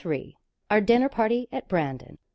OUR 0.71 0.81
DINNER 0.81 1.09
PARTY 1.09 1.47
AT 1.51 1.67
BRANDON. 1.67 2.17